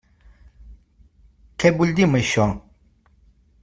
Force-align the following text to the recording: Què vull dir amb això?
Què 1.65 1.73
vull 1.77 1.95
dir 2.01 2.09
amb 2.09 2.21
això? 2.23 2.51